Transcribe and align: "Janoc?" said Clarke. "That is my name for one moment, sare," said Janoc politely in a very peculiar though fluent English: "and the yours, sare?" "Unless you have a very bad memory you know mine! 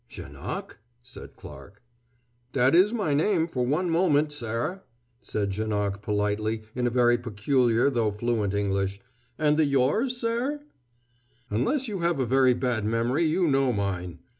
"Janoc?" 0.09 0.79
said 1.03 1.35
Clarke. 1.35 1.83
"That 2.53 2.73
is 2.73 2.91
my 2.91 3.13
name 3.13 3.47
for 3.47 3.63
one 3.63 3.91
moment, 3.91 4.31
sare," 4.31 4.83
said 5.21 5.51
Janoc 5.51 6.01
politely 6.01 6.63
in 6.73 6.87
a 6.87 6.89
very 6.89 7.19
peculiar 7.19 7.87
though 7.91 8.09
fluent 8.09 8.55
English: 8.55 8.99
"and 9.37 9.57
the 9.57 9.65
yours, 9.65 10.17
sare?" 10.19 10.61
"Unless 11.51 11.87
you 11.87 11.99
have 11.99 12.19
a 12.19 12.25
very 12.25 12.55
bad 12.55 12.83
memory 12.83 13.25
you 13.25 13.47
know 13.47 13.71
mine! 13.71 14.17